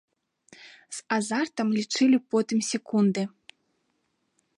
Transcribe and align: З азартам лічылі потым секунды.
З 0.99 1.03
азартам 1.17 1.67
лічылі 1.79 2.17
потым 2.31 2.59
секунды. 2.71 3.23